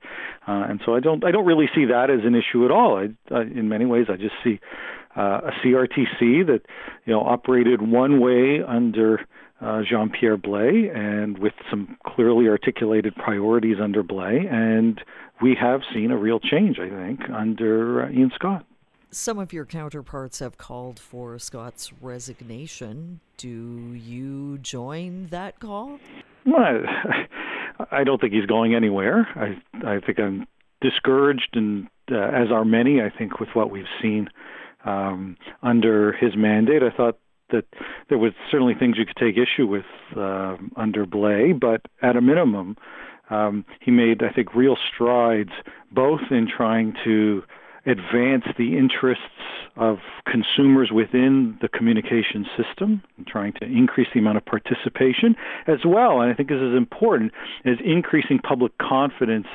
uh, 0.47 0.67
and 0.69 0.81
so 0.85 0.95
I 0.95 1.01
don't, 1.01 1.25
I 1.25 1.31
don't 1.31 1.47
really 1.47 1.69
see 1.75 1.85
that 1.87 2.11
as 2.11 2.21
an 2.25 2.35
issue 2.35 2.65
at 2.65 2.71
all. 2.71 2.99
I, 2.99 3.35
I, 3.35 3.43
in 3.43 3.69
many 3.69 3.87
ways, 3.87 4.07
I 4.09 4.17
just 4.17 4.35
see 4.43 4.61
uh, 5.17 5.41
a 5.45 5.51
CRTC 5.65 6.47
that 6.47 6.61
you 7.05 7.13
know 7.13 7.21
operated 7.21 7.81
one 7.81 8.21
way 8.21 8.61
under 8.67 9.27
uh, 9.61 9.83
Jean 9.89 10.11
Pierre 10.11 10.37
Blais 10.37 10.95
and 10.95 11.39
with 11.39 11.55
some 11.71 11.97
clearly 12.07 12.49
articulated 12.49 13.15
priorities 13.17 13.77
under 13.83 14.03
Blais. 14.03 14.51
And 14.53 15.01
we 15.43 15.57
have 15.61 15.81
seen 15.93 16.11
a 16.11 16.17
real 16.17 16.41
change, 16.41 16.79
I 16.79 16.89
think, 16.89 17.21
under 17.31 18.05
uh, 18.05 18.11
Ian 18.11 18.31
Scott. 18.35 18.65
Some 19.11 19.39
of 19.39 19.53
your 19.53 19.65
counterparts 19.65 20.41
have 20.41 20.59
called 20.59 21.01
for 21.01 21.39
Scott's 21.39 21.93
resignation. 22.01 23.21
Do 23.39 23.95
you 23.95 24.59
join 24.59 25.29
that 25.29 25.61
call? 25.61 25.99
Well, 26.45 26.83
I 27.91 28.05
don't 28.05 28.21
think 28.21 28.35
he's 28.35 28.47
going 28.47 28.75
anywhere. 28.75 29.27
I 29.35 29.87
I 29.87 30.01
think 30.01 30.19
I'm 30.19 30.47
discouraged, 30.81 31.51
and 31.55 31.89
uh, 32.11 32.19
as 32.19 32.51
are 32.53 32.65
many, 32.65 33.01
I 33.01 33.11
think, 33.11 33.41
with 33.41 33.49
what 33.55 33.71
we've 33.71 33.85
seen 34.03 34.29
um, 34.85 35.37
under 35.63 36.13
his 36.13 36.37
mandate. 36.37 36.83
I 36.83 36.95
thought 36.95 37.19
that 37.51 37.65
there 38.09 38.19
was 38.19 38.33
certainly 38.51 38.75
things 38.75 38.97
you 38.99 39.07
could 39.07 39.17
take 39.17 39.37
issue 39.37 39.67
with 39.67 39.87
uh, 40.17 40.57
under 40.77 41.07
Blais, 41.07 41.59
but 41.59 41.83
at 42.03 42.17
a 42.17 42.21
minimum, 42.21 42.77
um, 43.31 43.65
he 43.81 43.91
made, 43.91 44.23
I 44.23 44.31
think, 44.31 44.55
real 44.55 44.77
strides 44.95 45.51
both 45.93 46.21
in 46.31 46.49
trying 46.49 46.95
to 47.05 47.43
advance 47.87 48.45
the 48.59 48.77
interests 48.77 49.25
of 49.77 49.99
consumers 50.27 50.91
within 50.93 51.57
the 51.63 51.69
communication 51.69 52.45
system, 52.57 53.03
trying 53.27 53.53
to 53.55 53.65
increase 53.65 54.09
the 54.13 54.21
amount 54.21 54.37
of 54.37 54.45
participation, 54.45 55.37
as 55.67 55.79
well, 55.87 56.21
and 56.21 56.31
I 56.31 56.35
think 56.35 56.49
this 56.49 56.61
is 56.61 56.77
important, 56.77 57.33
is 57.65 57.79
increasing 57.85 58.39
public 58.41 58.77
confidence 58.79 59.47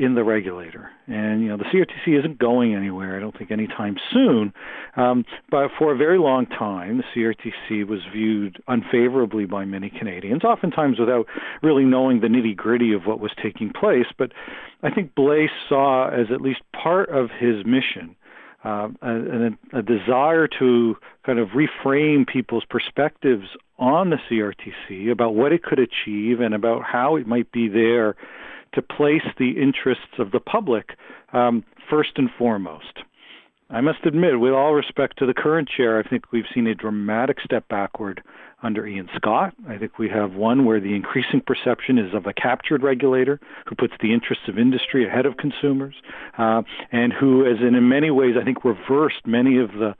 in 0.00 0.14
the 0.14 0.24
regulator. 0.24 0.90
And 1.06 1.42
you 1.42 1.48
know, 1.48 1.58
the 1.58 1.64
CRTC 1.64 2.18
isn't 2.18 2.38
going 2.38 2.74
anywhere. 2.74 3.18
I 3.18 3.20
don't 3.20 3.36
think 3.36 3.50
anytime 3.50 3.96
soon. 4.10 4.54
Um, 4.96 5.26
but 5.50 5.68
for 5.78 5.92
a 5.92 5.96
very 5.96 6.18
long 6.18 6.46
time, 6.46 6.96
the 6.96 7.04
CRTC 7.14 7.86
was 7.86 8.00
viewed 8.10 8.62
unfavorably 8.66 9.44
by 9.44 9.66
many 9.66 9.90
Canadians, 9.90 10.42
oftentimes 10.42 10.98
without 10.98 11.26
really 11.62 11.84
knowing 11.84 12.20
the 12.20 12.28
nitty 12.28 12.56
gritty 12.56 12.94
of 12.94 13.02
what 13.04 13.20
was 13.20 13.30
taking 13.42 13.72
place. 13.78 14.06
But 14.16 14.32
I 14.82 14.90
think 14.90 15.14
Blais 15.14 15.48
saw 15.68 16.08
as 16.08 16.28
at 16.32 16.40
least 16.40 16.60
part 16.72 17.10
of 17.10 17.28
his 17.38 17.66
mission. 17.66 18.16
Uh, 18.62 18.88
a, 19.00 19.78
a 19.78 19.82
desire 19.82 20.46
to 20.58 20.94
kind 21.24 21.38
of 21.38 21.48
reframe 21.48 22.26
people's 22.26 22.64
perspectives 22.68 23.46
on 23.78 24.10
the 24.10 24.18
CRTC 24.30 25.10
about 25.10 25.34
what 25.34 25.50
it 25.50 25.62
could 25.62 25.78
achieve 25.78 26.40
and 26.40 26.54
about 26.54 26.82
how 26.84 27.16
it 27.16 27.26
might 27.26 27.50
be 27.52 27.68
there 27.68 28.16
to 28.74 28.82
place 28.82 29.26
the 29.38 29.60
interests 29.60 30.18
of 30.18 30.30
the 30.30 30.40
public 30.40 30.96
um, 31.32 31.64
first 31.88 32.10
and 32.16 32.30
foremost. 32.38 33.00
I 33.68 33.80
must 33.80 34.04
admit, 34.04 34.40
with 34.40 34.52
all 34.52 34.74
respect 34.74 35.18
to 35.18 35.26
the 35.26 35.34
current 35.34 35.68
chair, 35.68 35.98
I 35.98 36.08
think 36.08 36.32
we've 36.32 36.44
seen 36.52 36.66
a 36.66 36.74
dramatic 36.74 37.38
step 37.44 37.68
backward 37.68 38.22
under 38.62 38.86
Ian 38.86 39.08
Scott. 39.16 39.54
I 39.68 39.78
think 39.78 39.98
we 39.98 40.08
have 40.08 40.34
one 40.34 40.64
where 40.64 40.80
the 40.80 40.94
increasing 40.94 41.40
perception 41.40 41.98
is 41.98 42.14
of 42.14 42.26
a 42.26 42.32
captured 42.32 42.82
regulator 42.82 43.40
who 43.66 43.74
puts 43.74 43.94
the 44.00 44.12
interests 44.12 44.48
of 44.48 44.58
industry 44.58 45.06
ahead 45.06 45.26
of 45.26 45.36
consumers, 45.36 45.94
uh, 46.38 46.62
and 46.92 47.12
who, 47.12 47.46
as 47.46 47.60
in, 47.60 47.88
many 47.88 48.10
ways, 48.10 48.36
I 48.40 48.44
think 48.44 48.64
reversed 48.64 49.26
many 49.26 49.58
of 49.58 49.72
the 49.72 49.94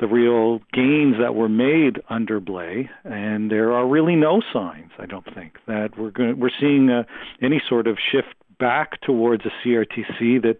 the 0.00 0.08
real 0.08 0.58
gains 0.72 1.14
that 1.20 1.36
were 1.36 1.48
made 1.48 2.02
under 2.08 2.40
Blais, 2.40 2.88
and 3.04 3.48
there 3.48 3.72
are 3.72 3.86
really 3.86 4.16
no 4.16 4.42
signs, 4.52 4.90
I 4.98 5.06
don't 5.06 5.26
think, 5.34 5.56
that 5.68 5.96
we're 5.96 6.10
going 6.10 6.38
we're 6.38 6.50
seeing 6.60 6.90
uh, 6.90 7.04
any 7.40 7.62
sort 7.68 7.86
of 7.86 7.96
shift 8.10 8.34
back 8.58 9.00
towards 9.02 9.44
a 9.46 9.50
CRTC 9.62 10.42
that 10.42 10.56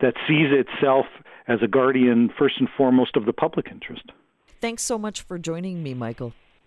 that 0.00 0.14
sees 0.26 0.48
itself 0.50 1.06
as 1.46 1.58
a 1.62 1.68
guardian 1.68 2.30
first 2.38 2.56
and 2.60 2.68
foremost 2.76 3.16
of 3.16 3.26
the 3.26 3.32
public 3.32 3.68
interest. 3.70 4.10
Thanks 4.60 4.82
so 4.82 4.98
much 4.98 5.22
for 5.22 5.38
joining 5.38 5.82
me, 5.82 5.94
Michael. 5.94 6.32